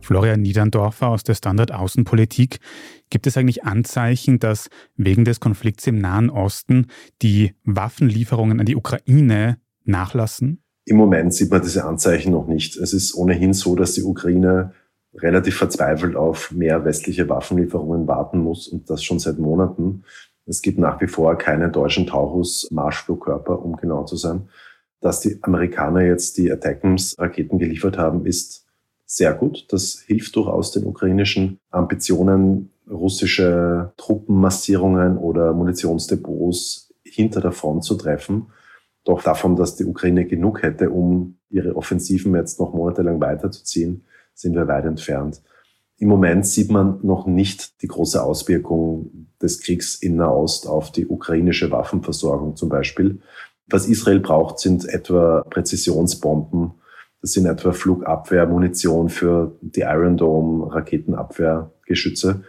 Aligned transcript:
Florian 0.00 0.40
Niederndorfer 0.42 1.08
aus 1.08 1.22
der 1.22 1.34
Standard 1.34 1.72
Außenpolitik. 1.72 2.58
Gibt 3.10 3.26
es 3.26 3.36
eigentlich 3.36 3.64
Anzeichen, 3.64 4.38
dass 4.38 4.68
wegen 4.96 5.24
des 5.24 5.40
Konflikts 5.40 5.86
im 5.86 5.98
Nahen 5.98 6.30
Osten 6.30 6.86
die 7.22 7.54
Waffenlieferungen 7.64 8.60
an 8.60 8.66
die 8.66 8.76
Ukraine 8.76 9.58
nachlassen? 9.84 10.62
Im 10.84 10.96
Moment 10.96 11.34
sieht 11.34 11.50
man 11.50 11.62
diese 11.62 11.84
Anzeichen 11.84 12.32
noch 12.32 12.46
nicht. 12.46 12.76
Es 12.76 12.92
ist 12.92 13.14
ohnehin 13.14 13.52
so, 13.52 13.76
dass 13.76 13.92
die 13.92 14.02
Ukraine 14.02 14.72
relativ 15.14 15.56
verzweifelt 15.56 16.16
auf 16.16 16.52
mehr 16.52 16.84
westliche 16.84 17.28
Waffenlieferungen 17.28 18.06
warten 18.06 18.38
muss 18.38 18.68
und 18.68 18.88
das 18.90 19.02
schon 19.04 19.18
seit 19.18 19.38
Monaten. 19.38 20.04
Es 20.46 20.62
gibt 20.62 20.78
nach 20.78 21.00
wie 21.00 21.06
vor 21.06 21.36
keine 21.36 21.70
deutschen 21.70 22.06
Taurus-Marschflugkörper, 22.06 23.62
um 23.62 23.76
genau 23.76 24.04
zu 24.04 24.16
sein. 24.16 24.48
Dass 25.00 25.20
die 25.20 25.38
Amerikaner 25.42 26.02
jetzt 26.02 26.38
die 26.38 26.50
Attackams-Raketen 26.50 27.58
geliefert 27.58 27.98
haben, 27.98 28.26
ist 28.26 28.66
sehr 29.10 29.34
gut. 29.34 29.66
Das 29.70 30.04
hilft 30.06 30.36
durchaus 30.36 30.70
den 30.70 30.84
ukrainischen 30.84 31.58
Ambitionen, 31.70 32.70
russische 32.88 33.92
Truppenmassierungen 33.96 35.18
oder 35.18 35.52
Munitionsdepots 35.52 36.94
hinter 37.02 37.40
der 37.40 37.50
Front 37.50 37.82
zu 37.82 37.96
treffen. 37.96 38.46
Doch 39.04 39.20
davon, 39.22 39.56
dass 39.56 39.74
die 39.74 39.84
Ukraine 39.84 40.26
genug 40.26 40.62
hätte, 40.62 40.90
um 40.90 41.38
ihre 41.48 41.74
Offensiven 41.74 42.36
jetzt 42.36 42.60
noch 42.60 42.72
monatelang 42.72 43.20
weiterzuziehen, 43.20 44.04
sind 44.32 44.54
wir 44.54 44.68
weit 44.68 44.84
entfernt. 44.84 45.42
Im 45.96 46.08
Moment 46.08 46.46
sieht 46.46 46.70
man 46.70 47.00
noch 47.02 47.26
nicht 47.26 47.82
die 47.82 47.88
große 47.88 48.22
Auswirkung 48.22 49.26
des 49.42 49.60
Kriegs 49.60 49.96
in 49.96 50.16
Nahost 50.16 50.68
auf 50.68 50.92
die 50.92 51.08
ukrainische 51.08 51.72
Waffenversorgung 51.72 52.54
zum 52.54 52.68
Beispiel. 52.68 53.20
Was 53.66 53.88
Israel 53.88 54.20
braucht, 54.20 54.60
sind 54.60 54.88
etwa 54.88 55.42
Präzisionsbomben 55.50 56.79
das 57.20 57.32
sind 57.32 57.46
etwa 57.46 57.72
Flugabwehrmunition 57.72 59.08
für 59.08 59.56
die 59.60 59.80
Iron 59.80 60.16
Dome 60.16 60.72
Raketenabwehrgeschütze. 60.72 62.44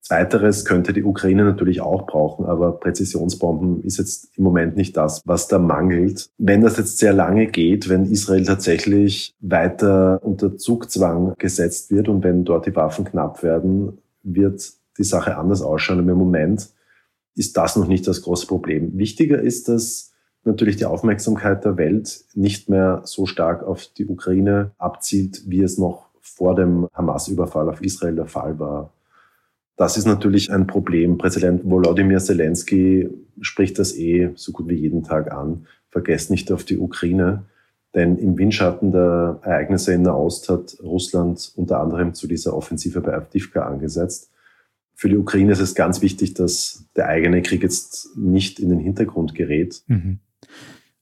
Zweiteres 0.00 0.64
könnte 0.64 0.92
die 0.92 1.04
Ukraine 1.04 1.44
natürlich 1.44 1.80
auch 1.80 2.06
brauchen, 2.06 2.44
aber 2.44 2.72
Präzisionsbomben 2.72 3.84
ist 3.84 3.98
jetzt 3.98 4.36
im 4.36 4.42
Moment 4.42 4.76
nicht 4.76 4.96
das, 4.96 5.22
was 5.24 5.46
da 5.46 5.60
mangelt. 5.60 6.28
Wenn 6.38 6.60
das 6.60 6.76
jetzt 6.76 6.98
sehr 6.98 7.12
lange 7.12 7.46
geht, 7.46 7.88
wenn 7.88 8.10
Israel 8.10 8.44
tatsächlich 8.44 9.32
weiter 9.40 10.20
unter 10.22 10.56
Zugzwang 10.56 11.34
gesetzt 11.38 11.92
wird 11.92 12.08
und 12.08 12.24
wenn 12.24 12.44
dort 12.44 12.66
die 12.66 12.74
Waffen 12.74 13.04
knapp 13.04 13.44
werden, 13.44 13.98
wird 14.24 14.72
die 14.98 15.04
Sache 15.04 15.36
anders 15.36 15.62
ausschauen. 15.62 16.00
Im 16.00 16.18
Moment 16.18 16.68
ist 17.36 17.56
das 17.56 17.76
noch 17.76 17.86
nicht 17.86 18.06
das 18.06 18.22
große 18.22 18.46
Problem. 18.48 18.98
Wichtiger 18.98 19.40
ist, 19.40 19.68
dass 19.68 20.11
natürlich 20.44 20.76
die 20.76 20.84
Aufmerksamkeit 20.84 21.64
der 21.64 21.76
Welt 21.76 22.24
nicht 22.34 22.68
mehr 22.68 23.02
so 23.04 23.26
stark 23.26 23.62
auf 23.62 23.86
die 23.86 24.06
Ukraine 24.06 24.72
abzielt, 24.78 25.42
wie 25.46 25.62
es 25.62 25.78
noch 25.78 26.06
vor 26.20 26.54
dem 26.54 26.88
Hamas-Überfall 26.94 27.68
auf 27.68 27.82
Israel 27.82 28.16
der 28.16 28.26
Fall 28.26 28.58
war. 28.58 28.92
Das 29.76 29.96
ist 29.96 30.06
natürlich 30.06 30.52
ein 30.52 30.66
Problem. 30.66 31.18
Präsident 31.18 31.62
Volodymyr 31.64 32.18
Zelensky 32.18 33.08
spricht 33.40 33.78
das 33.78 33.96
eh 33.96 34.30
so 34.34 34.52
gut 34.52 34.68
wie 34.68 34.74
jeden 34.74 35.02
Tag 35.02 35.32
an. 35.32 35.66
Vergesst 35.90 36.30
nicht 36.30 36.52
auf 36.52 36.64
die 36.64 36.78
Ukraine. 36.78 37.44
Denn 37.94 38.16
im 38.16 38.38
Windschatten 38.38 38.92
der 38.92 39.40
Ereignisse 39.42 39.92
in 39.92 40.04
der 40.04 40.16
Ost 40.16 40.48
hat 40.48 40.76
Russland 40.82 41.52
unter 41.56 41.80
anderem 41.80 42.14
zu 42.14 42.26
dieser 42.26 42.56
Offensive 42.56 43.00
bei 43.00 43.14
Avdivka 43.14 43.62
angesetzt. 43.62 44.30
Für 44.94 45.08
die 45.08 45.16
Ukraine 45.16 45.52
ist 45.52 45.60
es 45.60 45.74
ganz 45.74 46.00
wichtig, 46.00 46.34
dass 46.34 46.86
der 46.96 47.08
eigene 47.08 47.42
Krieg 47.42 47.62
jetzt 47.62 48.16
nicht 48.16 48.60
in 48.60 48.68
den 48.68 48.78
Hintergrund 48.78 49.34
gerät. 49.34 49.82
Mhm. 49.88 50.20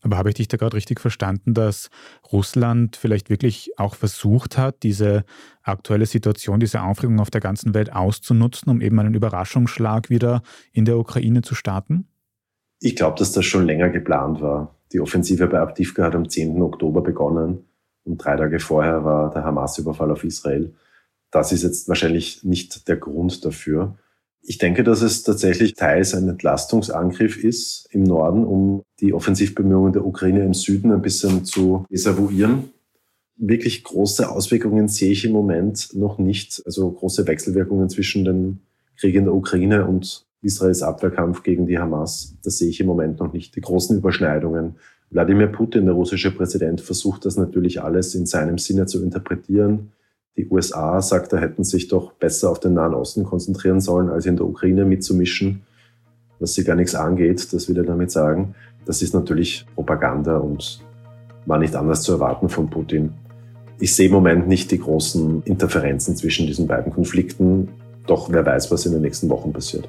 Aber 0.03 0.17
habe 0.17 0.31
ich 0.31 0.37
dich 0.37 0.49
da 0.49 0.57
gerade 0.57 0.77
richtig 0.77 0.99
verstanden, 0.99 1.53
dass 1.53 1.91
Russland 2.33 2.97
vielleicht 2.97 3.29
wirklich 3.29 3.73
auch 3.79 3.95
versucht 3.95 4.57
hat, 4.57 4.83
diese 4.83 5.25
aktuelle 5.63 6.07
Situation, 6.07 6.61
diese 6.61 6.83
Aufregung 6.83 7.21
auf 7.21 7.31
der 7.31 7.43
ganzen 7.43 7.75
Welt 7.75 7.93
auszunutzen, 7.93 8.71
um 8.71 8.81
eben 8.81 8.99
einen 8.99 9.15
Überraschungsschlag 9.15 10.09
wieder 10.09 10.43
in 10.73 10.87
der 10.87 10.99
Ukraine 10.99 11.43
zu 11.43 11.55
starten? 11.55 12.07
Ich 12.81 12.97
glaube, 12.97 13.19
dass 13.19 13.33
das 13.33 13.45
schon 13.45 13.67
länger 13.67 13.91
geplant 13.91 14.41
war. 14.41 14.75
Die 14.93 15.01
Offensive 15.01 15.47
bei 15.47 15.61
Abdivka 15.61 16.05
hat 16.05 16.15
am 16.15 16.29
10. 16.29 16.61
Oktober 16.63 17.03
begonnen 17.03 17.65
und 18.05 18.25
drei 18.25 18.37
Tage 18.37 18.59
vorher 18.59 19.05
war 19.05 19.31
der 19.31 19.45
Hamas-Überfall 19.45 20.11
auf 20.11 20.25
Israel. 20.25 20.75
Das 21.31 21.53
ist 21.53 21.63
jetzt 21.63 21.89
wahrscheinlich 21.89 22.43
nicht 22.43 22.89
der 22.89 22.97
Grund 22.97 23.45
dafür. 23.45 23.99
Ich 24.43 24.59
denke, 24.59 24.85
dass 24.85 25.03
es 25.03 25.23
tatsächlich 25.23 25.75
teils 25.75 26.15
ein 26.15 26.29
Entlastungsangriff 26.29 27.43
ist 27.43 27.89
im 27.91 28.05
Norden, 28.05 28.45
um 28.45 28.83
die 29.01 29.13
Offensivbemühungen 29.13 29.93
der 29.93 30.05
Ukraine 30.05 30.45
im 30.45 30.55
Süden 30.55 30.93
ein 30.93 31.03
bisschen 31.03 31.45
zu 31.45 31.85
desavouieren. 31.91 32.71
Wirklich 33.37 33.85
große 33.85 34.29
Auswirkungen 34.29 34.89
sehe 34.89 35.13
ich 35.13 35.25
im 35.25 35.33
Moment 35.33 35.91
noch 35.95 36.19
nicht. 36.19 36.63
Also 36.65 36.91
große 36.91 37.27
Wechselwirkungen 37.27 37.89
zwischen 37.91 38.25
dem 38.25 38.59
Krieg 38.97 39.15
in 39.15 39.25
der 39.25 39.35
Ukraine 39.35 39.87
und 39.87 40.27
Israels 40.43 40.83
Abwehrkampf 40.83 41.43
gegen 41.43 41.67
die 41.67 41.79
Hamas. 41.79 42.37
Das 42.43 42.59
sehe 42.59 42.69
ich 42.69 42.81
im 42.81 42.87
Moment 42.87 43.21
noch 43.21 43.33
nicht. 43.33 43.55
Die 43.57 43.61
großen 43.61 43.97
Überschneidungen. 43.97 44.77
Wladimir 45.11 45.49
Putin, 45.49 45.85
der 45.85 45.95
russische 45.95 46.31
Präsident, 46.31 46.81
versucht 46.81 47.25
das 47.27 47.37
natürlich 47.37 47.83
alles 47.83 48.15
in 48.15 48.27
seinem 48.27 48.59
Sinne 48.59 48.87
zu 48.87 49.03
interpretieren 49.03 49.93
die 50.37 50.49
USA 50.49 51.03
sagt, 51.03 51.33
da 51.33 51.39
hätten 51.39 51.65
sich 51.65 51.89
doch 51.89 52.13
besser 52.13 52.51
auf 52.51 52.61
den 52.61 52.75
Nahen 52.75 52.95
Osten 52.95 53.25
konzentrieren 53.25 53.81
sollen, 53.81 54.09
als 54.09 54.27
in 54.27 54.37
der 54.37 54.47
Ukraine 54.47 54.85
mitzumischen, 54.85 55.63
was 56.39 56.55
sie 56.55 56.65
gar 56.65 56.77
nichts 56.77 56.95
angeht, 56.95 57.53
das 57.53 57.69
will 57.69 57.77
er 57.77 57.85
damit 57.85 58.11
sagen. 58.11 58.55
Das 58.87 59.03
ist 59.03 59.13
natürlich 59.13 59.67
Propaganda 59.75 60.39
und 60.39 60.81
war 61.47 61.59
nicht 61.59 61.77
anders 61.77 62.03
zu 62.03 62.13
erwarten 62.13 62.49
von 62.49 62.71
Putin. 62.71 63.13
Ich 63.79 63.95
sehe 63.95 64.07
im 64.07 64.13
Moment 64.13 64.49
nicht 64.49 64.71
die 64.71 64.79
großen 64.79 65.43
Interferenzen 65.45 66.17
zwischen 66.17 66.47
diesen 66.47 66.67
beiden 66.67 66.93
Konflikten, 66.93 67.69
doch 68.07 68.31
wer 68.31 68.45
weiß, 68.45 68.71
was 68.71 68.87
in 68.87 68.93
den 68.93 69.03
nächsten 69.03 69.29
Wochen 69.29 69.53
passiert. 69.53 69.89